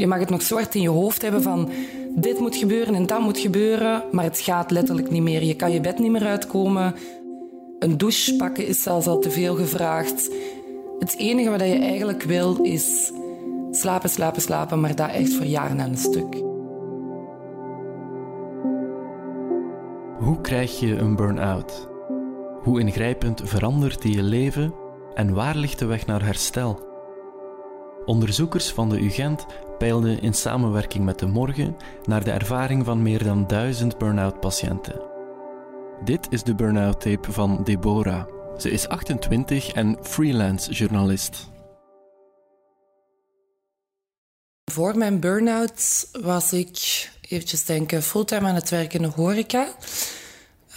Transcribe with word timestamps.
je 0.00 0.06
mag 0.06 0.18
het 0.18 0.30
nog 0.30 0.42
zwart 0.42 0.74
in 0.74 0.80
je 0.80 0.88
hoofd 0.88 1.22
hebben 1.22 1.42
van 1.42 1.68
dit 2.14 2.38
moet 2.38 2.56
gebeuren 2.56 2.94
en 2.94 3.06
dat 3.06 3.20
moet 3.20 3.38
gebeuren, 3.38 4.02
maar 4.10 4.24
het 4.24 4.40
gaat 4.40 4.70
letterlijk 4.70 5.10
niet 5.10 5.22
meer. 5.22 5.44
Je 5.44 5.54
kan 5.54 5.72
je 5.72 5.80
bed 5.80 5.98
niet 5.98 6.10
meer 6.10 6.26
uitkomen. 6.26 6.94
Een 7.78 7.98
douche 7.98 8.36
pakken 8.36 8.66
is 8.66 8.82
zelfs 8.82 9.06
al 9.06 9.18
te 9.18 9.30
veel 9.30 9.54
gevraagd. 9.54 10.30
Het 10.98 11.16
enige 11.16 11.50
wat 11.50 11.60
je 11.60 11.66
eigenlijk 11.66 12.22
wil 12.22 12.62
is 12.62 13.12
slapen, 13.70 14.10
slapen, 14.10 14.42
slapen, 14.42 14.80
maar 14.80 14.94
dat 14.94 15.10
echt 15.10 15.34
voor 15.34 15.46
jaren 15.46 15.80
aan 15.80 15.90
een 15.90 15.96
stuk. 15.96 16.34
Hoe 20.18 20.40
krijg 20.40 20.80
je 20.80 20.96
een 20.96 21.16
burn-out? 21.16 21.88
Hoe 22.62 22.80
ingrijpend 22.80 23.42
verandert 23.44 24.02
die 24.02 24.16
je 24.16 24.22
leven 24.22 24.74
en 25.14 25.34
waar 25.34 25.56
ligt 25.56 25.78
de 25.78 25.86
weg 25.86 26.06
naar 26.06 26.24
herstel? 26.24 26.88
Onderzoekers 28.04 28.70
van 28.70 28.88
de 28.88 29.00
UGent 29.00 29.46
peilden 29.80 30.20
in 30.22 30.34
samenwerking 30.34 31.04
met 31.04 31.18
de 31.18 31.26
Morgen 31.26 31.76
naar 32.04 32.24
de 32.24 32.30
ervaring 32.30 32.84
van 32.84 33.02
meer 33.02 33.24
dan 33.24 33.46
duizend 33.46 33.98
burn-out 33.98 34.40
patiënten. 34.40 35.00
Dit 36.04 36.26
is 36.30 36.42
de 36.42 36.54
burn-out 36.54 37.00
tape 37.00 37.32
van 37.32 37.64
Deborah. 37.64 38.26
Ze 38.58 38.70
is 38.70 38.88
28 38.88 39.72
en 39.72 39.98
freelance 40.02 40.72
journalist. 40.72 41.50
Voor 44.64 44.96
mijn 44.96 45.20
burn-out 45.20 46.08
was 46.20 46.52
ik, 46.52 47.10
eventjes 47.20 47.64
denken, 47.64 48.02
fulltime 48.02 48.48
aan 48.48 48.54
het 48.54 48.70
werken 48.70 49.00
in 49.00 49.08
de 49.08 49.14
horeca. 49.14 49.68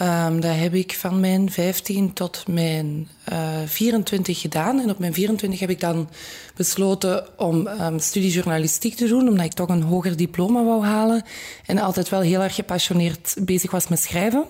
Um, 0.02 0.40
dat 0.40 0.56
heb 0.56 0.74
ik 0.74 0.94
van 0.94 1.20
mijn 1.20 1.50
15 1.50 2.12
tot 2.12 2.44
mijn 2.48 3.08
uh, 3.32 3.62
eh, 3.62 3.68
24 3.68 4.40
gedaan. 4.40 4.80
En 4.80 4.90
op 4.90 4.98
mijn 4.98 5.14
24 5.14 5.60
heb 5.60 5.70
ik 5.70 5.80
dan 5.80 6.08
besloten 6.56 7.38
om 7.38 7.66
um, 7.66 7.98
studie 7.98 8.30
journalistiek 8.30 8.94
te 8.94 9.08
doen, 9.08 9.28
omdat 9.28 9.44
ik 9.44 9.52
toch 9.52 9.68
een 9.68 9.82
hoger 9.82 10.16
diploma 10.16 10.64
wou 10.64 10.84
halen. 10.84 11.22
En 11.66 11.78
altijd 11.78 12.08
wel 12.08 12.20
heel 12.20 12.42
erg 12.42 12.54
gepassioneerd 12.54 13.36
bezig 13.40 13.70
was 13.70 13.88
met 13.88 14.00
schrijven. 14.00 14.44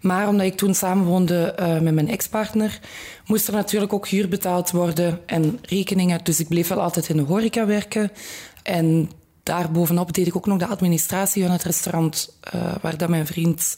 Maar 0.00 0.28
omdat 0.28 0.46
ik 0.46 0.56
toen 0.56 0.74
samenwoonde 0.74 1.56
uh, 1.60 1.80
met 1.80 1.94
mijn 1.94 2.08
ex-partner, 2.08 2.80
moest 3.26 3.48
er 3.48 3.54
natuurlijk 3.54 3.92
ook 3.92 4.08
huur 4.08 4.28
betaald 4.28 4.70
worden 4.70 5.20
en 5.26 5.58
rekeningen. 5.62 6.20
Dus 6.22 6.40
ik 6.40 6.48
bleef 6.48 6.68
wel 6.68 6.82
altijd 6.82 7.08
in 7.08 7.16
de 7.16 7.22
horeca 7.22 7.66
werken. 7.66 8.12
En 8.62 9.10
daarbovenop 9.42 10.12
deed 10.12 10.26
ik 10.26 10.36
ook 10.36 10.46
nog 10.46 10.58
de 10.58 10.66
administratie 10.66 11.42
van 11.42 11.52
het 11.52 11.62
restaurant 11.62 12.38
uh, 12.54 12.74
waar 12.80 12.96
dat 12.96 13.08
mijn 13.08 13.26
vriend 13.26 13.76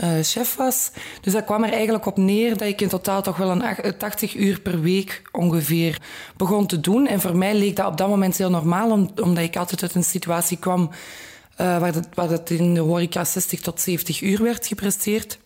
uh, 0.00 0.10
chef 0.22 0.56
was. 0.56 0.90
Dus 1.20 1.32
dat 1.32 1.44
kwam 1.44 1.64
er 1.64 1.72
eigenlijk 1.72 2.06
op 2.06 2.16
neer 2.16 2.56
dat 2.56 2.68
ik 2.68 2.80
in 2.80 2.88
totaal 2.88 3.22
toch 3.22 3.36
wel 3.36 3.50
een 3.50 3.96
80 3.98 4.34
uur 4.34 4.60
per 4.60 4.80
week 4.80 5.22
ongeveer 5.32 6.00
begon 6.36 6.66
te 6.66 6.80
doen. 6.80 7.06
En 7.06 7.20
voor 7.20 7.36
mij 7.36 7.54
leek 7.54 7.76
dat 7.76 7.86
op 7.86 7.96
dat 7.96 8.08
moment 8.08 8.36
heel 8.36 8.50
normaal, 8.50 8.90
omdat 9.22 9.44
ik 9.44 9.56
altijd 9.56 9.82
uit 9.82 9.94
een 9.94 10.04
situatie 10.04 10.58
kwam 10.58 10.80
uh, 10.80 11.78
waar, 11.78 11.94
het, 11.94 12.08
waar 12.14 12.30
het 12.30 12.50
in 12.50 12.74
de 12.74 12.80
horeca 12.80 13.24
60 13.24 13.60
tot 13.60 13.80
70 13.80 14.20
uur 14.20 14.42
werd 14.42 14.66
gepresteerd. 14.66 15.38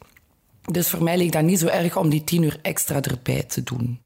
Dus 0.71 0.89
voor 0.89 1.03
mij 1.03 1.17
leek 1.17 1.33
dat 1.33 1.43
niet 1.43 1.59
zo 1.59 1.67
erg 1.67 1.97
om 1.97 2.09
die 2.09 2.25
10 2.25 2.43
uur 2.43 2.59
extra 2.63 3.01
erbij 3.01 3.43
te 3.43 3.63
doen. 3.63 4.06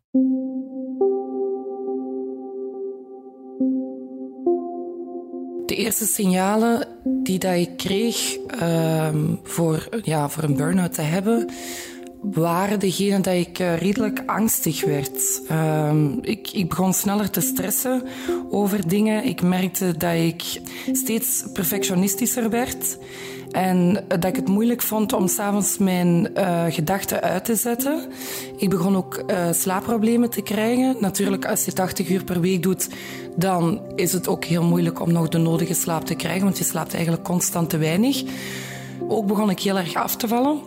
De 5.70 5.76
eerste 5.76 6.06
signalen 6.06 6.86
die 7.04 7.38
dat 7.38 7.54
ik 7.54 7.76
kreeg 7.76 8.36
um, 8.62 9.40
voor, 9.42 9.88
ja, 10.02 10.28
voor 10.28 10.42
een 10.42 10.56
burn-out 10.56 10.94
te 10.94 11.02
hebben, 11.02 11.48
waren 12.20 12.78
degene 12.80 13.20
dat 13.20 13.34
ik 13.34 13.58
uh, 13.58 13.76
redelijk 13.76 14.22
angstig 14.26 14.84
werd. 14.84 15.42
Um, 15.50 16.18
ik, 16.22 16.50
ik 16.52 16.68
begon 16.68 16.92
sneller 16.92 17.30
te 17.30 17.40
stressen 17.40 18.02
over 18.50 18.88
dingen. 18.88 19.24
Ik 19.24 19.42
merkte 19.42 19.96
dat 19.96 20.14
ik 20.14 20.60
steeds 20.92 21.44
perfectionistischer 21.52 22.50
werd. 22.50 22.98
En 23.50 24.04
dat 24.08 24.24
ik 24.24 24.36
het 24.36 24.48
moeilijk 24.48 24.82
vond 24.82 25.12
om 25.12 25.28
s'avonds 25.28 25.78
mijn 25.78 26.28
uh, 26.36 26.64
gedachten 26.68 27.20
uit 27.20 27.44
te 27.44 27.54
zetten. 27.54 28.08
Ik 28.56 28.70
begon 28.70 28.96
ook 28.96 29.22
uh, 29.26 29.52
slaapproblemen 29.52 30.30
te 30.30 30.42
krijgen. 30.42 30.96
Natuurlijk, 31.00 31.46
als 31.46 31.64
je 31.64 31.72
80 31.72 32.08
uur 32.08 32.24
per 32.24 32.40
week 32.40 32.62
doet, 32.62 32.88
dan 33.36 33.80
is 33.94 34.12
het 34.12 34.28
ook 34.28 34.44
heel 34.44 34.64
moeilijk 34.64 35.00
om 35.00 35.12
nog 35.12 35.28
de 35.28 35.38
nodige 35.38 35.74
slaap 35.74 36.04
te 36.04 36.14
krijgen, 36.14 36.44
want 36.44 36.58
je 36.58 36.64
slaapt 36.64 36.94
eigenlijk 36.94 37.24
constant 37.24 37.70
te 37.70 37.78
weinig. 37.78 38.22
Ook 39.08 39.26
begon 39.26 39.50
ik 39.50 39.60
heel 39.60 39.78
erg 39.78 39.94
af 39.94 40.16
te 40.16 40.28
vallen, 40.28 40.58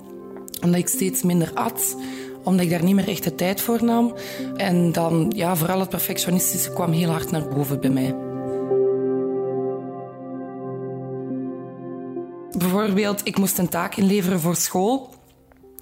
omdat 0.63 0.79
ik 0.79 0.87
steeds 0.87 1.23
minder 1.23 1.51
at 1.53 1.95
omdat 2.43 2.65
ik 2.65 2.71
daar 2.71 2.83
niet 2.83 2.95
meer 2.95 3.07
echt 3.07 3.23
de 3.23 3.35
tijd 3.35 3.61
voor 3.61 3.83
nam. 3.83 4.13
En 4.55 4.91
dan, 4.91 5.31
ja, 5.35 5.55
vooral 5.55 5.79
het 5.79 5.89
perfectionistische 5.89 6.73
kwam 6.73 6.91
heel 6.91 7.09
hard 7.09 7.31
naar 7.31 7.47
boven 7.47 7.79
bij 7.79 7.89
mij. 7.89 8.32
Bijvoorbeeld, 12.83 13.27
ik 13.27 13.37
moest 13.37 13.57
een 13.57 13.69
taak 13.69 13.95
inleveren 13.95 14.39
voor 14.39 14.55
school. 14.55 15.09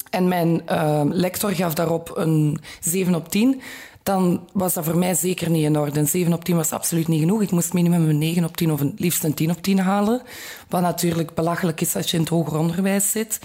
En 0.10 0.28
mijn 0.28 0.62
uh, 0.70 1.02
lector 1.10 1.52
gaf 1.52 1.74
daarop 1.74 2.12
een 2.16 2.60
7 2.80 3.16
op 3.16 3.30
10 3.30 3.62
dan 4.04 4.48
was 4.54 4.74
dat 4.74 4.86
voor 4.86 4.98
mij 4.98 5.14
zeker 5.14 5.50
niet 5.50 5.64
in 5.64 5.78
orde. 5.78 6.00
Een 6.00 6.08
7 6.08 6.34
op 6.34 6.44
10 6.44 6.56
was 6.56 6.72
absoluut 6.72 7.08
niet 7.08 7.20
genoeg. 7.20 7.42
Ik 7.42 7.52
moest 7.52 7.74
minimum 7.74 8.10
een 8.10 8.18
9 8.18 8.44
op 8.44 8.58
10 8.58 8.72
of 8.72 8.80
een, 8.82 8.94
liefst 8.98 9.24
een 9.24 9.34
10 9.34 9.52
op 9.52 9.62
10 9.62 9.80
halen. 9.80 10.22
Wat 10.70 10.82
natuurlijk 10.82 11.34
belachelijk 11.34 11.82
is 11.82 11.96
als 11.96 12.12
je 12.12 12.18
in 12.18 12.24
het 12.24 12.32
hoger 12.32 12.58
onderwijs 12.58 13.12
zit. 13.12 13.40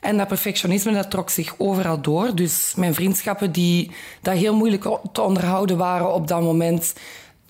En 0.00 0.16
dat 0.16 0.28
perfectionisme 0.28 0.92
dat 0.92 1.10
trok 1.10 1.30
zich 1.30 1.54
overal 1.58 2.00
door. 2.00 2.34
Dus 2.34 2.72
mijn 2.76 2.94
vriendschappen 2.94 3.52
die 3.52 3.90
dat 4.22 4.34
heel 4.34 4.56
moeilijk 4.56 4.98
te 5.12 5.22
onderhouden 5.22 5.76
waren 5.76 6.14
op 6.14 6.28
dat 6.28 6.42
moment... 6.42 6.92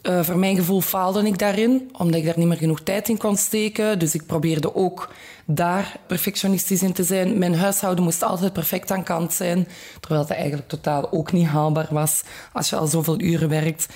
Uh, 0.03 0.23
voor 0.23 0.39
mijn 0.39 0.57
gevoel 0.57 0.81
faalde 0.81 1.27
ik 1.27 1.39
daarin, 1.39 1.91
omdat 1.99 2.15
ik 2.21 2.25
daar 2.25 2.39
niet 2.39 2.47
meer 2.47 2.57
genoeg 2.57 2.81
tijd 2.81 3.09
in 3.09 3.19
kon 3.19 3.37
steken. 3.37 3.99
Dus 3.99 4.15
ik 4.15 4.27
probeerde 4.27 4.75
ook 4.75 5.11
daar 5.45 5.97
perfectionistisch 6.07 6.83
in 6.83 6.93
te 6.93 7.05
zijn. 7.05 7.39
Mijn 7.39 7.55
huishouden 7.55 8.05
moest 8.05 8.23
altijd 8.23 8.53
perfect 8.53 8.91
aan 8.91 9.03
kant 9.03 9.33
zijn, 9.33 9.69
terwijl 10.01 10.27
dat 10.27 10.37
eigenlijk 10.37 10.69
totaal 10.69 11.13
ook 11.13 11.33
niet 11.33 11.47
haalbaar 11.47 11.89
was 11.91 12.23
als 12.53 12.71
je 12.71 12.77
al 12.77 12.87
zoveel 12.87 13.21
uren 13.21 13.49
werkt. 13.49 13.87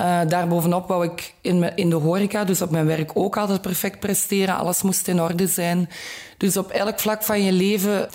Uh, 0.00 0.20
daarbovenop 0.28 0.88
wou 0.88 1.04
ik 1.04 1.34
in, 1.40 1.76
in 1.76 1.90
de 1.90 1.96
horeca, 1.96 2.44
dus 2.44 2.62
op 2.62 2.70
mijn 2.70 2.86
werk 2.86 3.10
ook 3.14 3.36
altijd 3.36 3.62
perfect 3.62 4.00
presteren. 4.00 4.56
Alles 4.56 4.82
moest 4.82 5.08
in 5.08 5.22
orde 5.22 5.46
zijn. 5.46 5.88
Dus 6.36 6.56
op 6.56 6.70
elk 6.70 7.00
vlak 7.00 7.22
van 7.22 7.42
je 7.42 7.52
leven 7.52 8.08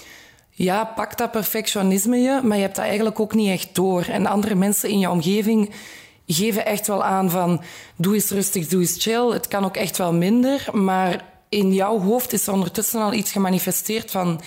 ja, 0.50 0.86
pak 0.86 1.18
dat 1.18 1.32
perfectionisme 1.32 2.18
je, 2.18 2.40
maar 2.44 2.58
je 2.58 2.64
hebt 2.64 2.76
dat 2.76 2.86
eigenlijk 2.86 3.20
ook 3.20 3.34
niet 3.34 3.50
echt 3.50 3.76
door. 3.76 4.06
En 4.10 4.26
andere 4.26 4.56
mensen 4.56 4.90
in 4.90 5.00
je 5.00 5.10
omgeving 5.10 5.74
geven 6.28 6.66
echt 6.66 6.88
wel 6.88 7.04
aan 7.04 7.30
van 7.30 7.62
doe 7.96 8.14
eens 8.14 8.30
rustig, 8.30 8.68
doe 8.68 8.82
eens 8.82 8.96
chill. 9.04 9.32
Het 9.32 9.48
kan 9.48 9.66
ook 9.66 9.76
echt 9.76 9.98
wel 9.98 10.14
minder, 10.14 10.68
maar 10.72 11.26
in 11.50 11.74
jouw 11.74 12.00
hoofd 12.00 12.34
is 12.34 12.48
er 12.48 12.54
ondertussen 12.54 13.02
al 13.02 13.14
iets 13.14 13.32
gemanifesteerd 13.32 14.12
van 14.12 14.42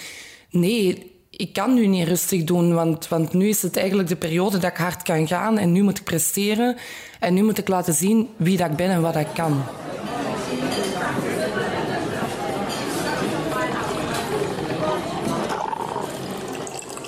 nee, 0.51 1.13
ik 1.31 1.53
kan 1.53 1.75
nu 1.75 1.87
niet 1.87 2.09
rustig 2.09 2.45
doen, 2.45 2.75
want, 2.75 3.09
want 3.09 3.33
nu 3.33 3.49
is 3.49 3.63
het 3.63 3.77
eigenlijk 3.77 4.09
de 4.09 4.17
periode 4.17 4.59
dat 4.59 4.71
ik 4.71 4.77
hard 4.77 5.03
kan 5.03 5.27
gaan 5.27 5.59
en 5.59 5.73
nu 5.73 5.83
moet 5.83 5.99
ik 5.99 6.05
presteren 6.05 6.77
en 7.21 7.35
nu 7.35 7.43
moet 7.43 7.59
ik 7.59 7.69
laten 7.69 7.95
zien 7.95 8.29
wie 8.37 8.57
dat 8.57 8.71
ik 8.71 8.77
ben 8.77 8.91
en 8.91 9.01
wat 9.01 9.17
ik 9.17 9.27
kan. 9.35 9.63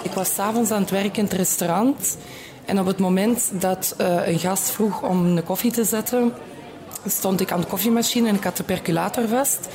Ik 0.03 0.13
was 0.13 0.35
s'avonds 0.35 0.71
aan 0.71 0.81
het 0.81 0.91
werken 0.91 1.17
in 1.17 1.25
het 1.25 1.33
restaurant 1.33 2.17
en 2.67 2.81
op 2.81 2.87
het 2.87 2.99
moment 2.99 3.51
dat 3.53 3.95
uh, 4.01 4.29
een 4.29 4.39
gast 4.39 4.71
vroeg 4.71 5.03
om 5.03 5.25
een 5.25 5.45
koffie 5.45 5.73
te 5.73 5.85
zetten, 5.85 6.33
stond 7.07 7.41
ik 7.41 7.53
aan 7.53 7.61
de 7.61 7.67
koffiemachine 7.67 8.29
en 8.29 8.35
ik 8.35 8.45
had 8.45 8.57
de 8.57 8.63
percolator 8.63 9.29
vast. 9.29 9.69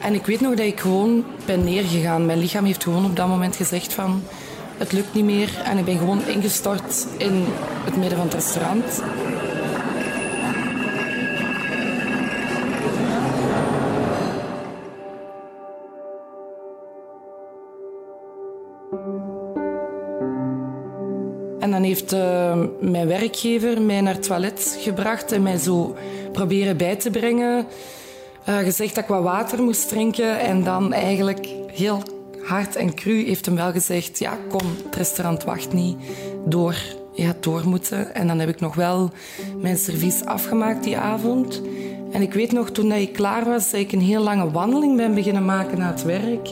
En 0.00 0.14
ik 0.14 0.26
weet 0.26 0.40
nog 0.40 0.54
dat 0.54 0.66
ik 0.66 0.80
gewoon 0.80 1.24
ben 1.44 1.64
neergegaan. 1.64 2.26
Mijn 2.26 2.38
lichaam 2.38 2.64
heeft 2.64 2.82
gewoon 2.82 3.04
op 3.04 3.16
dat 3.16 3.28
moment 3.28 3.56
gezegd 3.56 3.92
van... 3.92 4.22
Het 4.76 4.92
lukt 4.92 5.14
niet 5.14 5.24
meer. 5.24 5.62
En 5.64 5.78
ik 5.78 5.84
ben 5.84 5.98
gewoon 5.98 6.26
ingestort 6.26 7.06
in 7.16 7.44
het 7.84 7.96
midden 7.96 8.18
van 8.18 8.26
het 8.26 8.34
restaurant. 8.34 9.02
En 21.66 21.72
dan 21.72 21.82
heeft 21.82 22.12
uh, 22.12 22.58
mijn 22.80 23.06
werkgever 23.06 23.82
mij 23.82 24.00
naar 24.00 24.14
het 24.14 24.22
toilet 24.22 24.76
gebracht 24.80 25.32
en 25.32 25.42
mij 25.42 25.56
zo 25.56 25.96
proberen 26.32 26.76
bij 26.76 26.96
te 26.96 27.10
brengen. 27.10 27.66
Uh, 28.48 28.58
gezegd 28.58 28.94
dat 28.94 29.04
ik 29.04 29.10
wat 29.10 29.22
water 29.22 29.62
moest 29.62 29.88
drinken 29.88 30.40
en 30.40 30.64
dan 30.64 30.92
eigenlijk 30.92 31.48
heel 31.72 32.02
hard 32.42 32.76
en 32.76 32.94
cru 32.94 33.24
heeft 33.24 33.46
hem 33.46 33.54
wel 33.54 33.72
gezegd: 33.72 34.18
Ja, 34.18 34.38
kom, 34.48 34.60
het 34.84 34.96
restaurant 34.96 35.44
wacht 35.44 35.72
niet 35.72 35.96
door. 36.44 36.76
Je 37.12 37.22
gaat 37.22 37.42
door 37.42 37.68
moeten. 37.68 38.14
En 38.14 38.26
dan 38.26 38.38
heb 38.38 38.48
ik 38.48 38.60
nog 38.60 38.74
wel 38.74 39.10
mijn 39.60 39.76
servies 39.76 40.24
afgemaakt 40.24 40.84
die 40.84 40.96
avond. 40.96 41.62
En 42.12 42.22
ik 42.22 42.32
weet 42.32 42.52
nog, 42.52 42.70
toen 42.70 42.92
ik 42.92 43.12
klaar 43.12 43.44
was, 43.44 43.70
dat 43.70 43.80
ik 43.80 43.92
een 43.92 44.00
heel 44.00 44.22
lange 44.22 44.50
wandeling 44.50 44.96
ben 44.96 45.14
beginnen 45.14 45.44
maken 45.44 45.78
naar 45.78 45.92
het 45.92 46.02
werk. 46.02 46.50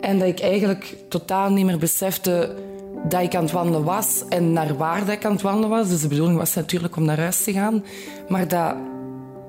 En 0.00 0.18
dat 0.18 0.28
ik 0.28 0.40
eigenlijk 0.40 0.94
totaal 1.08 1.50
niet 1.50 1.66
meer 1.66 1.78
besefte 1.78 2.54
dat 3.08 3.22
ik 3.22 3.34
aan 3.34 3.42
het 3.42 3.52
wandelen 3.52 3.84
was 3.84 4.22
en 4.28 4.52
naar 4.52 4.76
waar 4.76 4.98
dat 4.98 5.14
ik 5.14 5.24
aan 5.24 5.32
het 5.32 5.42
wandelen 5.42 5.68
was. 5.68 5.88
Dus 5.88 6.00
de 6.00 6.08
bedoeling 6.08 6.38
was 6.38 6.54
natuurlijk 6.54 6.96
om 6.96 7.04
naar 7.04 7.18
huis 7.18 7.44
te 7.44 7.52
gaan. 7.52 7.84
Maar 8.28 8.48
dat 8.48 8.74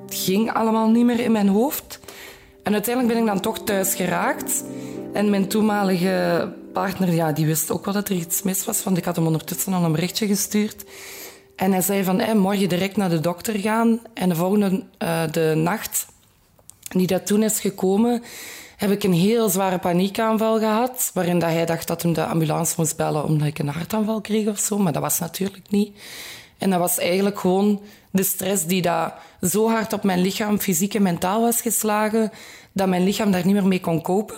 ging 0.08 0.54
allemaal 0.54 0.90
niet 0.90 1.06
meer 1.06 1.20
in 1.20 1.32
mijn 1.32 1.48
hoofd. 1.48 2.00
En 2.64 2.74
uiteindelijk 2.74 3.14
ben 3.14 3.24
ik 3.24 3.30
dan 3.30 3.42
toch 3.42 3.64
thuis 3.64 3.96
geraakt. 3.96 4.64
En 5.14 5.30
mijn 5.30 5.48
toenmalige 5.48 6.50
partner, 6.74 7.14
ja, 7.14 7.32
die 7.32 7.46
wist 7.46 7.72
ook 7.72 7.86
wel 7.86 7.94
dat 7.94 8.10
er 8.10 8.16
iets 8.16 8.42
mis 8.42 8.66
was, 8.66 8.84
want 8.84 8.98
ik 8.98 9.06
had 9.06 9.16
hem 9.16 9.26
ondertussen 9.26 9.74
al 9.74 9.84
een 9.84 9.92
berichtje 9.92 10.28
gestuurd. 10.28 10.84
En 11.56 11.72
hij 11.72 11.82
zei 11.82 12.04
van, 12.04 12.20
hey, 12.20 12.36
morgen 12.36 12.70
direct 12.70 12.98
naar 12.98 13.10
de 13.10 13.20
dokter 13.20 13.60
gaan. 13.60 14.00
En 14.14 14.30
de 14.30 14.36
volgende 14.36 14.84
uh, 15.04 15.22
de 15.32 15.54
nacht 15.56 16.06
die 16.90 17.08
dat 17.08 17.28
toen 17.28 17.44
is 17.44 17.60
gekomen, 17.60 18.24
heb 18.76 18.92
ik 18.92 19.04
een 19.04 19.14
heel 19.14 19.50
zware 19.50 19.78
paniekaanval 19.78 20.60
gehad. 20.60 21.12
Waarin 21.14 21.40
dat 21.40 21.50
hij 21.50 21.66
dacht 21.66 21.88
dat 21.88 22.02
hij 22.02 22.14
de 22.14 22.26
ambulance 22.26 22.74
moest 22.78 22.98
bellen 22.98 23.26
omdat 23.26 23.48
ik 23.48 23.60
een 23.60 23.68
hartaanval 23.68 24.22
kreeg 24.22 24.48
of 24.48 24.60
zo. 24.60 24.78
Maar 24.78 24.94
dat 24.94 25.02
was 25.02 25.20
natuurlijk 25.20 25.70
niet. 25.70 25.98
En 26.58 26.70
dat 26.70 26.80
was 26.80 26.98
eigenlijk 26.98 27.40
gewoon 27.40 27.82
de 28.12 28.24
stress 28.24 28.66
die 28.66 28.82
dat 28.82 29.14
zo 29.42 29.70
hard 29.70 29.94
op 29.94 30.04
mijn 30.04 30.22
lichaam, 30.22 30.60
fysiek 30.60 30.94
en 30.94 31.02
mentaal 31.02 31.42
was 31.42 31.62
geslagen, 31.62 32.32
dat 32.72 32.88
mijn 32.88 33.04
lichaam 33.04 33.32
daar 33.32 33.46
niet 33.46 33.54
meer 33.54 33.68
mee 33.68 33.80
kon 33.80 34.02
kopen. 34.02 34.38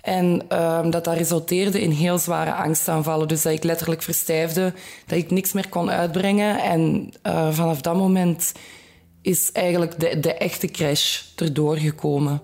En 0.00 0.42
uh, 0.52 0.90
dat 0.90 1.04
dat 1.04 1.16
resulteerde 1.16 1.80
in 1.80 1.90
heel 1.90 2.18
zware 2.18 2.52
angstaanvallen. 2.52 3.28
Dus 3.28 3.42
dat 3.42 3.52
ik 3.52 3.64
letterlijk 3.64 4.02
verstijfde, 4.02 4.72
dat 5.06 5.18
ik 5.18 5.30
niks 5.30 5.52
meer 5.52 5.68
kon 5.68 5.90
uitbrengen. 5.90 6.58
En 6.58 7.12
uh, 7.26 7.52
vanaf 7.52 7.80
dat 7.80 7.96
moment 7.96 8.52
is 9.22 9.52
eigenlijk 9.52 10.00
de, 10.00 10.20
de 10.20 10.34
echte 10.34 10.66
crash 10.66 11.22
erdoor 11.36 11.76
gekomen. 11.76 12.42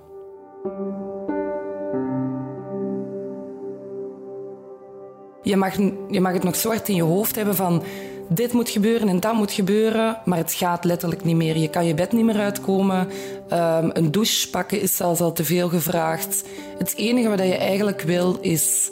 Je 5.46 5.56
mag, 5.56 5.76
je 6.10 6.20
mag 6.20 6.32
het 6.32 6.42
nog 6.42 6.56
zo 6.56 6.70
in 6.84 6.94
je 6.94 7.02
hoofd 7.02 7.36
hebben 7.36 7.56
van 7.56 7.82
dit 8.28 8.52
moet 8.52 8.70
gebeuren 8.70 9.08
en 9.08 9.20
dat 9.20 9.34
moet 9.34 9.52
gebeuren, 9.52 10.18
maar 10.24 10.38
het 10.38 10.52
gaat 10.52 10.84
letterlijk 10.84 11.24
niet 11.24 11.36
meer. 11.36 11.56
Je 11.56 11.70
kan 11.70 11.86
je 11.86 11.94
bed 11.94 12.12
niet 12.12 12.24
meer 12.24 12.38
uitkomen. 12.38 13.08
Um, 13.52 13.90
een 13.92 14.10
douche 14.10 14.50
pakken 14.50 14.80
is 14.80 14.96
zelfs 14.96 15.20
al 15.20 15.32
te 15.32 15.44
veel 15.44 15.68
gevraagd. 15.68 16.44
Het 16.78 16.94
enige 16.96 17.28
wat 17.28 17.38
je 17.38 17.56
eigenlijk 17.56 18.00
wil 18.00 18.38
is 18.40 18.90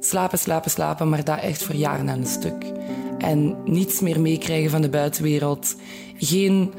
slapen, 0.00 0.38
slapen, 0.38 0.70
slapen, 0.70 1.08
maar 1.08 1.24
dat 1.24 1.40
echt 1.40 1.62
voor 1.62 1.74
jaren 1.74 2.10
aan 2.10 2.18
een 2.18 2.26
stuk. 2.26 2.64
En 3.18 3.56
niets 3.64 4.00
meer 4.00 4.20
meekrijgen 4.20 4.70
van 4.70 4.82
de 4.82 4.88
buitenwereld. 4.88 5.74
Geen 6.18 6.72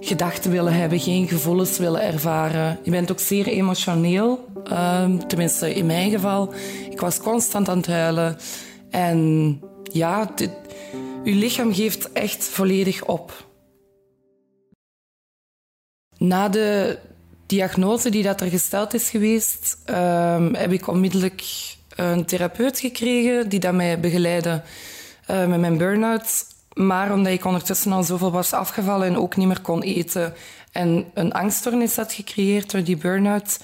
gedachten 0.00 0.50
willen 0.50 0.74
hebben, 0.74 1.00
geen 1.00 1.28
gevoelens 1.28 1.78
willen 1.78 2.02
ervaren. 2.02 2.78
Je 2.82 2.90
bent 2.90 3.10
ook 3.10 3.20
zeer 3.20 3.46
emotioneel, 3.46 4.44
um, 4.72 5.28
tenminste 5.28 5.74
in 5.74 5.86
mijn 5.86 6.10
geval. 6.10 6.52
Ik 6.90 7.00
was 7.00 7.20
constant 7.20 7.68
aan 7.68 7.76
het 7.76 7.86
huilen. 7.86 8.36
En 8.94 9.60
ja, 9.92 10.30
dit, 10.34 10.50
uw 11.24 11.34
lichaam 11.34 11.74
geeft 11.74 12.12
echt 12.12 12.44
volledig 12.44 13.04
op. 13.04 13.46
Na 16.18 16.48
de 16.48 16.98
diagnose 17.46 18.10
die 18.10 18.22
dat 18.22 18.40
er 18.40 18.48
gesteld 18.48 18.94
is 18.94 19.10
geweest, 19.10 19.78
um, 19.86 20.54
heb 20.54 20.72
ik 20.72 20.86
onmiddellijk 20.86 21.44
een 21.96 22.24
therapeut 22.24 22.78
gekregen 22.78 23.48
die 23.48 23.60
dat 23.60 23.74
mij 23.74 24.00
begeleidde 24.00 24.62
uh, 25.30 25.46
met 25.46 25.60
mijn 25.60 25.78
burn-out. 25.78 26.46
Maar 26.72 27.12
omdat 27.12 27.32
ik 27.32 27.44
ondertussen 27.44 27.92
al 27.92 28.02
zoveel 28.02 28.30
was 28.30 28.52
afgevallen 28.52 29.06
en 29.06 29.16
ook 29.16 29.36
niet 29.36 29.46
meer 29.46 29.60
kon 29.60 29.82
eten 29.82 30.34
en 30.72 31.10
een 31.14 31.32
angststoornis 31.32 31.96
had 31.96 32.12
gecreëerd 32.12 32.70
door 32.70 32.82
die 32.82 32.96
burn-out, 32.96 33.58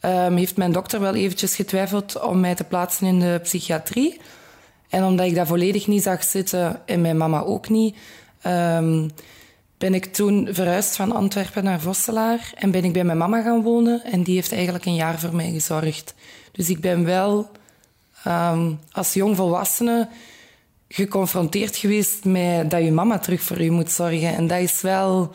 um, 0.00 0.36
heeft 0.36 0.56
mijn 0.56 0.72
dokter 0.72 1.00
wel 1.00 1.14
eventjes 1.14 1.56
getwijfeld 1.56 2.20
om 2.20 2.40
mij 2.40 2.54
te 2.54 2.64
plaatsen 2.64 3.06
in 3.06 3.20
de 3.20 3.40
psychiatrie. 3.42 4.20
En 4.90 5.04
omdat 5.04 5.26
ik 5.26 5.34
dat 5.34 5.46
volledig 5.46 5.86
niet 5.86 6.02
zag 6.02 6.24
zitten 6.24 6.80
en 6.86 7.00
mijn 7.00 7.16
mama 7.16 7.40
ook 7.40 7.68
niet, 7.68 7.96
um, 8.46 9.10
ben 9.78 9.94
ik 9.94 10.04
toen 10.04 10.48
verhuisd 10.50 10.96
van 10.96 11.12
Antwerpen 11.12 11.64
naar 11.64 11.80
Vosselaar 11.80 12.52
en 12.54 12.70
ben 12.70 12.84
ik 12.84 12.92
bij 12.92 13.04
mijn 13.04 13.18
mama 13.18 13.42
gaan 13.42 13.62
wonen. 13.62 14.04
En 14.04 14.22
die 14.22 14.34
heeft 14.34 14.52
eigenlijk 14.52 14.84
een 14.84 14.94
jaar 14.94 15.18
voor 15.18 15.34
mij 15.34 15.50
gezorgd. 15.50 16.14
Dus 16.52 16.68
ik 16.68 16.80
ben 16.80 17.04
wel 17.04 17.50
um, 18.26 18.78
als 18.92 19.14
jongvolwassene 19.14 20.08
geconfronteerd 20.88 21.76
geweest 21.76 22.24
met 22.24 22.70
dat 22.70 22.84
je 22.84 22.92
mama 22.92 23.18
terug 23.18 23.42
voor 23.42 23.62
je 23.62 23.70
moet 23.70 23.90
zorgen. 23.90 24.34
En 24.34 24.46
dat 24.46 24.58
is 24.58 24.80
wel 24.80 25.32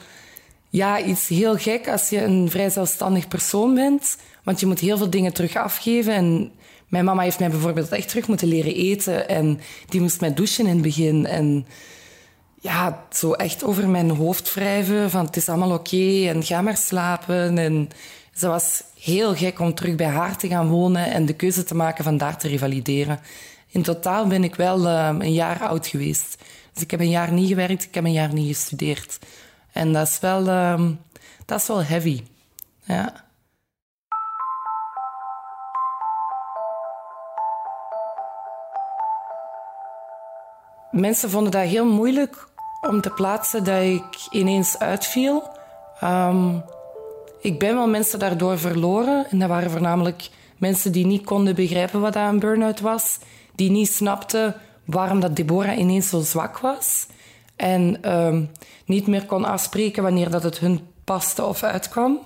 ja, 0.70 1.02
iets 1.02 1.28
heel 1.28 1.58
gek 1.58 1.90
als 1.90 2.10
je 2.10 2.24
een 2.24 2.50
vrij 2.50 2.70
zelfstandig 2.70 3.28
persoon 3.28 3.74
bent. 3.74 4.18
Want 4.44 4.60
je 4.60 4.66
moet 4.66 4.80
heel 4.80 4.98
veel 4.98 5.10
dingen 5.10 5.34
terug 5.34 5.56
afgeven. 5.56 6.14
En 6.14 6.52
mijn 6.88 7.06
mama 7.06 7.22
heeft 7.22 7.40
mij 7.40 7.50
bijvoorbeeld 7.50 7.92
echt 7.92 8.10
terug 8.10 8.28
moeten 8.28 8.48
leren 8.48 8.76
eten. 8.76 9.30
En 9.30 9.60
die 9.90 10.02
moest 10.02 10.22
mij 10.22 10.34
douchen 10.34 10.66
in 10.66 10.74
het 10.74 10.82
begin. 10.82 11.26
En 11.26 11.66
ja, 12.62 13.06
zo 13.12 13.32
echt 13.32 13.64
over 13.64 13.90
mijn 13.90 14.10
hoofd 14.10 14.54
wrijven 14.54 15.10
van 15.10 15.26
het 15.26 15.36
is 15.36 15.50
allemaal 15.50 15.74
oké 15.74 16.28
en 16.28 16.44
ga 16.44 16.62
maar 16.62 16.78
slapen. 16.78 17.58
En 17.58 17.90
ze 18.34 18.48
was 18.48 18.84
heel 19.00 19.36
gek 19.36 19.60
om 19.60 19.74
terug 19.74 19.96
bij 19.96 20.08
haar 20.08 20.38
te 20.38 20.48
gaan 20.48 20.68
wonen 20.68 21.12
en 21.12 21.26
de 21.26 21.34
keuze 21.34 21.64
te 21.64 21.76
maken 21.76 22.04
van 22.04 22.18
daar 22.18 22.38
te 22.38 22.48
revalideren. 22.48 23.20
In 23.68 23.82
totaal 23.82 24.28
ben 24.28 24.44
ik 24.44 24.56
wel 24.56 24.86
uh, 24.86 25.16
een 25.20 25.34
jaar 25.34 25.68
oud 25.68 25.88
geweest. 25.88 26.38
Dus 26.74 26.84
ik 26.84 26.92
heb 26.92 27.00
een 27.00 27.10
jaar 27.10 27.32
niet 27.32 27.48
gewerkt, 27.48 27.84
ik 27.84 27.94
heb 27.94 28.04
een 28.04 28.12
jaar 28.12 28.34
niet 28.34 28.56
gestudeerd. 28.56 29.20
En 29.72 29.94
dat 29.94 30.08
is 30.08 30.20
wel, 30.20 30.48
uh, 30.48 30.90
dat 31.46 31.62
is 31.62 31.68
wel 31.68 31.84
heavy. 31.84 32.24
Ja. 32.84 33.25
Mensen 40.96 41.30
vonden 41.30 41.52
dat 41.52 41.64
heel 41.64 41.86
moeilijk 41.86 42.48
om 42.82 43.02
te 43.02 43.10
plaatsen 43.10 43.64
dat 43.64 43.82
ik 43.82 44.28
ineens 44.32 44.80
uitviel. 44.80 45.44
Um, 46.04 46.64
ik 47.40 47.60
ben 47.60 47.76
wel 47.76 47.88
mensen 47.88 48.20
daardoor 48.20 48.60
verloren. 48.60 49.26
En 49.30 49.40
dat 49.40 49.50
waren 49.50 49.72
voornamelijk 49.72 50.30
mensen 50.58 50.92
die 50.92 51.06
niet 51.06 51.26
konden 51.26 51.56
begrijpen 51.56 52.02
wat 52.02 52.14
dat 52.14 52.30
een 52.30 52.40
burn-out 52.40 52.80
was. 52.80 53.20
Die 53.56 53.72
niet 53.72 53.92
snapten 53.92 54.56
waarom 54.86 55.20
dat 55.20 55.36
Deborah 55.36 55.78
ineens 55.78 56.10
zo 56.10 56.22
zwak 56.22 56.58
was. 56.58 57.08
En 57.56 58.12
um, 58.16 58.52
niet 58.86 59.08
meer 59.08 59.26
kon 59.26 59.46
afspreken 59.46 60.04
wanneer 60.04 60.30
dat 60.30 60.44
het 60.44 60.60
hun 60.60 60.80
paste 61.04 61.46
of 61.46 61.64
uitkwam. 61.64 62.20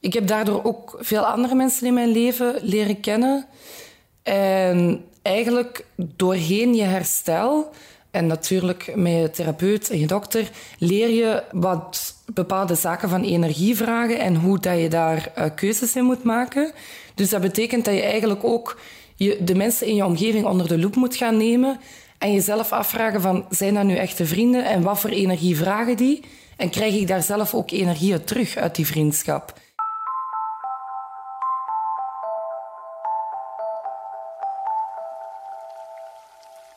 Ik 0.00 0.12
heb 0.12 0.26
daardoor 0.26 0.64
ook 0.64 0.96
veel 0.98 1.26
andere 1.26 1.54
mensen 1.54 1.86
in 1.86 1.94
mijn 1.94 2.12
leven 2.12 2.54
leren 2.62 3.00
kennen. 3.00 3.46
En 4.22 5.04
eigenlijk 5.28 5.84
doorheen 5.96 6.74
je 6.74 6.82
herstel 6.82 7.70
en 8.10 8.26
natuurlijk 8.26 8.92
met 8.94 9.12
je 9.12 9.30
therapeut 9.30 9.90
en 9.90 9.98
je 9.98 10.06
dokter 10.06 10.50
leer 10.78 11.08
je 11.08 11.42
wat 11.52 12.14
bepaalde 12.34 12.74
zaken 12.74 13.08
van 13.08 13.22
energie 13.22 13.76
vragen 13.76 14.18
en 14.18 14.36
hoe 14.36 14.58
dat 14.58 14.80
je 14.80 14.88
daar 14.88 15.32
uh, 15.38 15.44
keuzes 15.54 15.96
in 15.96 16.04
moet 16.04 16.22
maken. 16.22 16.72
Dus 17.14 17.28
dat 17.28 17.40
betekent 17.40 17.84
dat 17.84 17.94
je 17.94 18.02
eigenlijk 18.02 18.44
ook 18.44 18.80
je, 19.16 19.38
de 19.40 19.54
mensen 19.54 19.86
in 19.86 19.94
je 19.94 20.04
omgeving 20.04 20.46
onder 20.46 20.68
de 20.68 20.78
loep 20.78 20.96
moet 20.96 21.16
gaan 21.16 21.36
nemen 21.36 21.80
en 22.18 22.32
jezelf 22.32 22.72
afvragen 22.72 23.20
van 23.20 23.46
zijn 23.50 23.74
dat 23.74 23.84
nu 23.84 23.94
echte 23.94 24.26
vrienden 24.26 24.64
en 24.64 24.82
wat 24.82 25.00
voor 25.00 25.10
energie 25.10 25.56
vragen 25.56 25.96
die? 25.96 26.24
En 26.56 26.70
krijg 26.70 26.94
ik 26.94 27.08
daar 27.08 27.22
zelf 27.22 27.54
ook 27.54 27.70
energie 27.70 28.24
terug 28.24 28.56
uit 28.56 28.74
die 28.74 28.86
vriendschap? 28.86 29.52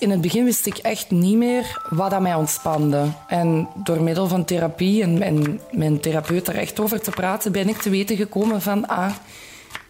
In 0.02 0.12
het 0.12 0.22
begin 0.22 0.44
wist 0.44 0.66
ik 0.66 0.78
echt 0.78 1.12
niet 1.12 1.38
meer 1.38 1.82
wat 1.90 2.10
dat 2.10 2.22
mij 2.22 2.36
ontspande. 2.36 3.06
En 3.28 3.68
door 3.76 4.02
middel 4.02 4.28
van 4.28 4.46
therapie 4.46 5.02
en, 5.04 5.60
mijn 5.72 6.00
therapeut 6.00 6.48
er 6.48 6.56
echt 6.56 6.80
over 6.80 7.02
te 7.02 7.12
praten, 7.12 7.52
ben 7.52 7.70
ik 7.70 7.78
te 7.78 7.90
weten 7.90 8.16
gekomen 8.16 8.62
van 8.62 8.88
ah, 8.88 9.12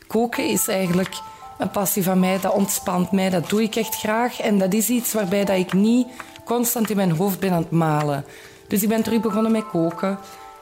koken 0.07 0.49
is 0.49 0.67
eigenlijk 0.67 1.15
een 1.57 1.69
passie 1.69 2.03
van 2.03 2.19
mij, 2.19 2.39
dat 2.39 2.53
ontspant 2.53 3.11
mij, 3.11 3.29
dat 3.29 3.49
doe 3.49 3.61
ik 3.61 3.75
echt 3.75 3.95
graag. 3.95 4.39
En 4.39 4.59
dat 4.59 4.73
is 4.73 4.89
iets 4.89 5.13
waarbij 5.13 5.45
dat 5.45 5.57
ik 5.57 5.73
niet 5.73 6.07
constant 6.45 6.89
in 6.89 6.95
mijn 6.95 7.11
hoofd 7.11 7.39
ben 7.39 7.51
aan 7.51 7.61
het 7.61 7.71
malen. 7.71 8.25
Dus 8.67 8.83
ik 8.83 8.89
ben 8.89 9.03
terug 9.03 9.21
begonnen 9.21 9.51
met 9.51 9.67
koken. 9.67 10.17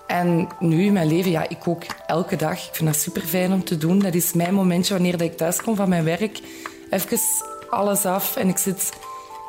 En 0.07 0.47
nu 0.59 0.83
in 0.83 0.93
mijn 0.93 1.07
leven, 1.07 1.31
ja, 1.31 1.49
ik 1.49 1.59
kook 1.59 1.83
elke 2.07 2.35
dag. 2.35 2.67
Ik 2.67 2.75
vind 2.75 2.89
dat 2.89 2.99
super 2.99 3.21
fijn 3.21 3.53
om 3.53 3.63
te 3.63 3.77
doen. 3.77 3.99
Dat 3.99 4.13
is 4.13 4.33
mijn 4.33 4.53
momentje 4.53 4.93
wanneer 4.93 5.17
dat 5.17 5.27
ik 5.27 5.37
thuis 5.37 5.61
kom 5.61 5.75
van 5.75 5.89
mijn 5.89 6.03
werk. 6.03 6.39
Even 6.89 7.19
alles 7.69 8.05
af 8.05 8.35
en 8.35 8.47
ik 8.47 8.57
zit 8.57 8.93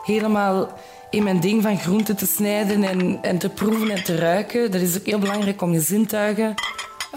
helemaal 0.04 0.68
in 1.10 1.22
mijn 1.22 1.40
ding 1.40 1.62
van 1.62 1.78
groenten 1.78 2.16
te 2.16 2.26
snijden 2.26 2.82
en, 2.82 3.18
en 3.22 3.38
te 3.38 3.48
proeven 3.48 3.90
en 3.90 4.04
te 4.04 4.16
ruiken. 4.16 4.70
Dat 4.70 4.80
is 4.80 4.98
ook 4.98 5.06
heel 5.06 5.18
belangrijk 5.18 5.62
om 5.62 5.72
je 5.72 5.80
zintuigen 5.80 6.54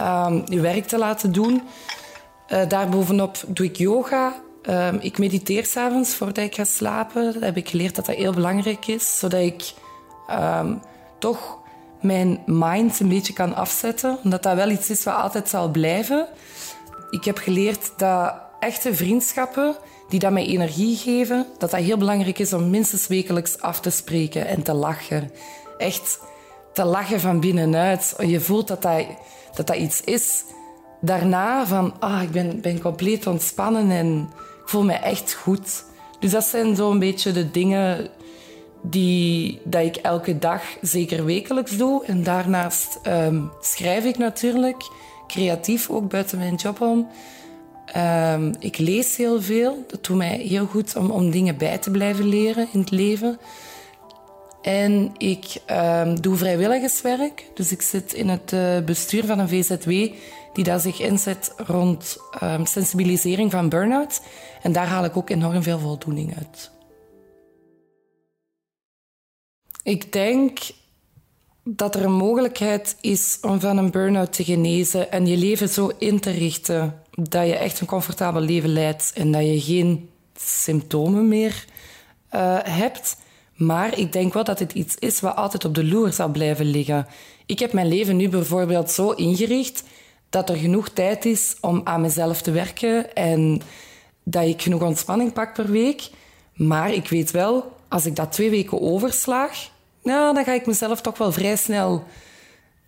um, 0.01 0.43
je 0.45 0.59
werk 0.59 0.87
te 0.87 0.97
laten 0.97 1.31
doen. 1.31 1.61
Uh, 2.49 2.67
daarbovenop 2.67 3.37
doe 3.47 3.65
ik 3.65 3.75
yoga. 3.75 4.33
Um, 4.69 4.97
ik 5.01 5.17
mediteer 5.17 5.65
s'avonds 5.65 6.15
voordat 6.15 6.43
ik 6.43 6.55
ga 6.55 6.63
slapen. 6.63 7.33
Dat 7.33 7.41
heb 7.41 7.57
ik 7.57 7.69
geleerd 7.69 7.95
dat 7.95 8.05
dat 8.05 8.15
heel 8.15 8.33
belangrijk 8.33 8.87
is, 8.87 9.19
zodat 9.19 9.39
ik 9.39 9.73
um, 10.31 10.81
toch 11.19 11.57
mijn 12.01 12.43
mind 12.45 12.99
een 12.99 13.09
beetje 13.09 13.33
kan 13.33 13.55
afzetten. 13.55 14.17
Omdat 14.23 14.43
dat 14.43 14.55
wel 14.55 14.69
iets 14.69 14.89
is 14.89 15.03
wat 15.03 15.15
altijd 15.15 15.49
zal 15.49 15.69
blijven. 15.69 16.27
Ik 17.09 17.23
heb 17.23 17.37
geleerd 17.37 17.91
dat 17.97 18.33
echte 18.59 18.95
vriendschappen 18.95 19.75
die 20.13 20.21
dat 20.21 20.31
mij 20.31 20.45
energie 20.45 20.95
geven, 20.97 21.45
dat 21.57 21.71
dat 21.71 21.79
heel 21.79 21.97
belangrijk 21.97 22.39
is 22.39 22.53
om 22.53 22.69
minstens 22.69 23.07
wekelijks 23.07 23.59
af 23.59 23.79
te 23.79 23.89
spreken 23.89 24.47
en 24.47 24.63
te 24.63 24.73
lachen. 24.73 25.31
Echt 25.77 26.19
te 26.73 26.83
lachen 26.83 27.19
van 27.19 27.39
binnenuit. 27.39 28.15
Je 28.25 28.39
voelt 28.39 28.67
dat 28.67 28.81
dat, 28.81 29.05
dat, 29.55 29.67
dat 29.67 29.75
iets 29.75 30.01
is. 30.01 30.43
Daarna 31.01 31.65
van, 31.65 31.93
ah, 31.99 32.21
ik 32.21 32.31
ben, 32.31 32.61
ben 32.61 32.81
compleet 32.81 33.27
ontspannen 33.27 33.91
en 33.91 34.29
ik 34.61 34.69
voel 34.69 34.83
me 34.83 34.93
echt 34.93 35.33
goed. 35.33 35.83
Dus 36.19 36.31
dat 36.31 36.43
zijn 36.43 36.75
zo'n 36.75 36.99
beetje 36.99 37.31
de 37.31 37.51
dingen 37.51 38.09
die 38.81 39.61
dat 39.63 39.83
ik 39.83 39.95
elke 39.95 40.39
dag, 40.39 40.61
zeker 40.81 41.25
wekelijks 41.25 41.77
doe. 41.77 42.05
En 42.05 42.23
daarnaast 42.23 42.99
ehm, 43.03 43.41
schrijf 43.61 44.05
ik 44.05 44.17
natuurlijk, 44.17 44.89
creatief 45.27 45.89
ook 45.89 46.09
buiten 46.09 46.37
mijn 46.37 46.55
job 46.55 46.81
om. 46.81 47.07
Ehm, 47.85 48.53
ik 48.59 48.77
lees 48.77 49.15
heel 49.15 49.41
veel. 49.41 49.83
Dat 49.87 50.05
doet 50.05 50.17
mij 50.17 50.37
heel 50.37 50.65
goed 50.65 50.95
om, 50.95 51.11
om 51.11 51.31
dingen 51.31 51.57
bij 51.57 51.77
te 51.77 51.91
blijven 51.91 52.27
leren 52.27 52.67
in 52.71 52.79
het 52.79 52.91
leven. 52.91 53.39
En 54.61 55.11
ik 55.17 55.61
um, 55.71 56.21
doe 56.21 56.35
vrijwilligerswerk. 56.35 57.49
Dus 57.53 57.71
ik 57.71 57.81
zit 57.81 58.13
in 58.13 58.29
het 58.29 58.51
uh, 58.51 58.79
bestuur 58.79 59.25
van 59.25 59.39
een 59.39 59.49
VZW 59.49 59.89
die 60.53 60.63
daar 60.63 60.79
zich 60.79 60.99
inzet 60.99 61.53
rond 61.57 62.17
um, 62.43 62.65
sensibilisering 62.65 63.51
van 63.51 63.69
burn-out. 63.69 64.21
En 64.61 64.71
daar 64.71 64.87
haal 64.87 65.05
ik 65.05 65.17
ook 65.17 65.29
enorm 65.29 65.63
veel 65.63 65.79
voldoening 65.79 66.37
uit. 66.37 66.71
Ik 69.83 70.11
denk 70.11 70.59
dat 71.63 71.95
er 71.95 72.03
een 72.03 72.13
mogelijkheid 72.13 72.97
is 73.01 73.37
om 73.41 73.59
van 73.59 73.77
een 73.77 73.91
burn-out 73.91 74.33
te 74.33 74.43
genezen 74.43 75.11
en 75.11 75.25
je 75.25 75.37
leven 75.37 75.69
zo 75.69 75.91
in 75.97 76.19
te 76.19 76.31
richten 76.31 77.02
dat 77.15 77.47
je 77.47 77.55
echt 77.55 77.79
een 77.79 77.87
comfortabel 77.87 78.41
leven 78.41 78.73
leidt 78.73 79.11
en 79.15 79.31
dat 79.31 79.41
je 79.41 79.61
geen 79.61 80.09
symptomen 80.35 81.27
meer 81.27 81.65
uh, 82.31 82.57
hebt. 82.63 83.17
Maar 83.55 83.97
ik 83.99 84.13
denk 84.13 84.33
wel 84.33 84.43
dat 84.43 84.59
het 84.59 84.73
iets 84.73 84.95
is 84.95 85.19
wat 85.19 85.35
altijd 85.35 85.65
op 85.65 85.75
de 85.75 85.85
loer 85.85 86.13
zal 86.13 86.29
blijven 86.29 86.65
liggen. 86.65 87.07
Ik 87.45 87.59
heb 87.59 87.73
mijn 87.73 87.87
leven 87.87 88.15
nu 88.15 88.29
bijvoorbeeld 88.29 88.91
zo 88.91 89.11
ingericht 89.11 89.83
dat 90.29 90.49
er 90.49 90.55
genoeg 90.55 90.89
tijd 90.89 91.25
is 91.25 91.55
om 91.61 91.81
aan 91.83 92.01
mezelf 92.01 92.41
te 92.41 92.51
werken 92.51 93.15
en 93.15 93.61
dat 94.23 94.43
ik 94.43 94.61
genoeg 94.61 94.81
ontspanning 94.81 95.33
pak 95.33 95.53
per 95.53 95.71
week. 95.71 96.09
Maar 96.53 96.93
ik 96.93 97.07
weet 97.09 97.31
wel, 97.31 97.75
als 97.87 98.05
ik 98.05 98.15
dat 98.15 98.31
twee 98.31 98.49
weken 98.49 98.81
overslaag, 98.81 99.69
nou, 100.03 100.33
dan 100.33 100.43
ga 100.43 100.51
ik 100.51 100.65
mezelf 100.65 101.01
toch 101.01 101.17
wel 101.17 101.31
vrij 101.31 101.55
snel 101.55 102.03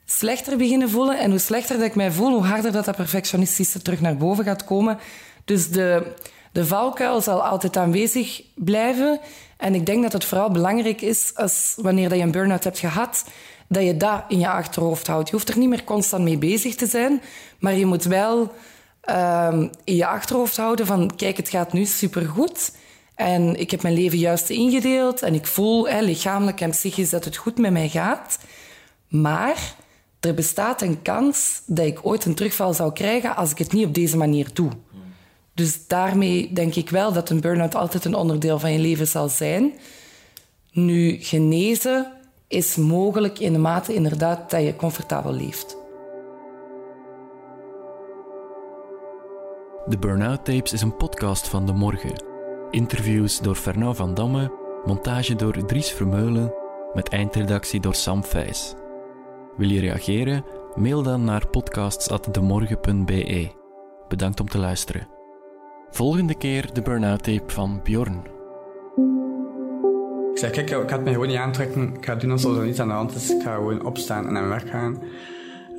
slechter 0.05 0.57
beginnen 0.57 0.89
voelen. 0.89 1.19
En 1.19 1.29
hoe 1.29 1.39
slechter 1.39 1.77
dat 1.77 1.85
ik 1.85 1.95
mij 1.95 2.11
voel, 2.11 2.33
hoe 2.33 2.45
harder 2.45 2.71
dat, 2.71 2.85
dat 2.85 2.95
perfectionistische 2.95 3.81
terug 3.81 4.01
naar 4.01 4.17
boven 4.17 4.43
gaat 4.43 4.63
komen. 4.63 4.97
Dus 5.45 5.69
de, 5.69 6.13
de 6.51 6.65
valkuil 6.65 7.21
zal 7.21 7.43
altijd 7.43 7.77
aanwezig 7.77 8.41
blijven. 8.55 9.19
En 9.57 9.75
ik 9.75 9.85
denk 9.85 10.03
dat 10.03 10.13
het 10.13 10.25
vooral 10.25 10.51
belangrijk 10.51 11.01
is, 11.01 11.31
als, 11.35 11.73
wanneer 11.77 12.09
dat 12.09 12.17
je 12.17 12.23
een 12.23 12.31
burn-out 12.31 12.63
hebt 12.63 12.79
gehad, 12.79 13.25
dat 13.67 13.83
je 13.83 13.97
dat 13.97 14.23
in 14.27 14.39
je 14.39 14.49
achterhoofd 14.49 15.07
houdt. 15.07 15.29
Je 15.29 15.35
hoeft 15.35 15.49
er 15.49 15.57
niet 15.57 15.69
meer 15.69 15.83
constant 15.83 16.23
mee 16.23 16.37
bezig 16.37 16.75
te 16.75 16.87
zijn, 16.87 17.21
maar 17.59 17.73
je 17.73 17.85
moet 17.85 18.03
wel 18.03 18.53
um, 19.09 19.69
in 19.83 19.95
je 19.95 20.05
achterhoofd 20.05 20.57
houden 20.57 20.85
van, 20.85 21.15
kijk, 21.15 21.37
het 21.37 21.49
gaat 21.49 21.73
nu 21.73 21.85
supergoed. 21.85 22.71
En 23.15 23.59
ik 23.59 23.71
heb 23.71 23.81
mijn 23.81 23.93
leven 23.93 24.17
juist 24.17 24.49
ingedeeld 24.49 25.21
en 25.21 25.33
ik 25.33 25.47
voel 25.47 25.87
lichamelijk 26.01 26.61
en 26.61 26.69
psychisch 26.69 27.09
dat 27.09 27.25
het 27.25 27.35
goed 27.35 27.57
met 27.57 27.71
mij 27.71 27.89
gaat. 27.89 28.37
Maar 29.07 29.75
er 30.25 30.33
bestaat 30.33 30.81
een 30.81 31.01
kans 31.01 31.61
dat 31.65 31.85
ik 31.85 31.99
ooit 32.01 32.25
een 32.25 32.35
terugval 32.35 32.73
zou 32.73 32.93
krijgen 32.93 33.35
als 33.35 33.51
ik 33.51 33.57
het 33.57 33.71
niet 33.71 33.85
op 33.85 33.93
deze 33.93 34.17
manier 34.17 34.47
doe. 34.53 34.71
Dus 35.53 35.87
daarmee 35.87 36.53
denk 36.53 36.75
ik 36.75 36.89
wel 36.89 37.13
dat 37.13 37.29
een 37.29 37.41
burn-out 37.41 37.75
altijd 37.75 38.05
een 38.05 38.15
onderdeel 38.15 38.59
van 38.59 38.73
je 38.73 38.79
leven 38.79 39.07
zal 39.07 39.29
zijn. 39.29 39.73
Nu, 40.71 41.17
genezen 41.19 42.11
is 42.47 42.75
mogelijk 42.75 43.39
in 43.39 43.53
de 43.53 43.59
mate 43.59 43.93
inderdaad 43.93 44.49
dat 44.49 44.61
je 44.61 44.75
comfortabel 44.75 45.33
leeft. 45.33 45.77
De 49.87 49.97
Burnout 49.97 50.45
Tapes 50.45 50.73
is 50.73 50.81
een 50.81 50.95
podcast 50.95 51.47
van 51.47 51.65
De 51.65 51.73
Morgen. 51.73 52.23
Interviews 52.71 53.39
door 53.39 53.55
Fernand 53.55 53.97
van 53.97 54.13
Damme, 54.13 54.51
montage 54.85 55.35
door 55.35 55.65
Dries 55.65 55.91
Vermeulen, 55.91 56.53
met 56.93 57.09
eindredactie 57.09 57.79
door 57.79 57.95
Sam 57.95 58.23
Vijs. 58.23 58.73
Wil 59.57 59.69
je 59.69 59.79
reageren? 59.79 60.43
Mail 60.75 61.03
dan 61.03 61.23
naar 61.23 61.47
podcasts.demorgen.be. 61.47 63.49
Bedankt 64.07 64.39
om 64.39 64.47
te 64.47 64.57
luisteren. 64.57 65.07
Volgende 65.89 66.37
keer 66.37 66.73
de 66.73 66.81
Burnout 66.81 67.23
Tape 67.23 67.53
van 67.53 67.79
Bjorn. 67.83 68.23
Ik 70.31 70.37
zeg, 70.37 70.51
kijk, 70.51 70.69
ik 70.69 70.89
ga 70.89 70.95
het 70.95 71.03
me 71.03 71.11
gewoon 71.11 71.27
niet 71.27 71.37
aantrekken. 71.37 71.95
Ik 71.95 72.05
ga 72.05 72.15
doen 72.15 72.31
alsof 72.31 72.57
er 72.57 72.65
niets 72.65 72.79
aan 72.79 72.87
de 72.87 72.93
hand 72.93 73.15
is. 73.15 73.29
Ik 73.29 73.41
ga 73.41 73.55
gewoon 73.55 73.85
opstaan 73.85 74.27
en 74.27 74.33
naar 74.33 74.43
mijn 74.43 74.61
werk 74.61 74.71
gaan. 74.71 75.03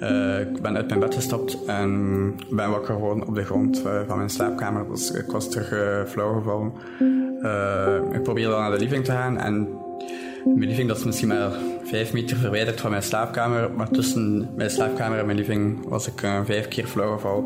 Uh, 0.00 0.40
ik 0.40 0.62
ben 0.62 0.76
uit 0.76 0.88
mijn 0.88 1.00
bed 1.00 1.14
gestapt 1.14 1.64
en 1.64 2.35
ben 2.50 2.71
wakker 2.71 2.95
geworden 2.95 3.28
op 3.28 3.35
de 3.35 3.45
grond 3.45 3.83
uh, 3.87 4.00
van 4.06 4.16
mijn 4.16 4.30
slaapkamer. 4.30 4.88
Dus 4.88 5.11
ik 5.11 5.30
was 5.30 5.50
terug 5.50 5.73
uh, 5.73 6.04
flauw 6.04 6.33
gevallen. 6.33 6.73
ik 8.12 8.23
probeerde 8.23 8.50
dan 8.50 8.61
naar 8.61 8.71
de 8.71 8.78
living 8.78 9.04
te 9.04 9.12
gaan 9.12 9.38
en 9.38 9.68
mijn 10.55 10.69
living 10.69 10.88
dat 10.88 10.97
is 10.97 11.05
misschien 11.05 11.29
maar 11.29 11.50
vijf 11.85 12.12
meter 12.12 12.37
verwijderd 12.37 12.81
van 12.81 12.91
mijn 12.91 13.03
slaapkamer. 13.03 13.71
Maar 13.73 13.88
tussen 13.88 14.49
mijn 14.55 14.71
slaapkamer 14.71 15.19
en 15.19 15.26
mijn 15.26 15.38
living 15.38 15.88
was 15.88 16.07
ik 16.07 16.21
vijf 16.45 16.69
keer 16.69 16.87
flauw 16.87 17.12
gevallen. 17.12 17.45